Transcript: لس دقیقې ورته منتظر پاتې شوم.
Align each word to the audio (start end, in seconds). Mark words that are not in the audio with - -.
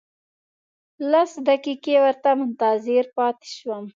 لس 1.11 1.31
دقیقې 1.47 1.95
ورته 2.03 2.29
منتظر 2.39 3.05
پاتې 3.17 3.47
شوم. 3.57 3.85